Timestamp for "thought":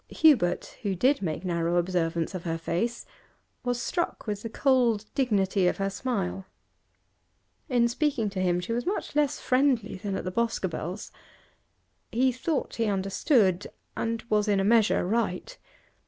12.31-12.77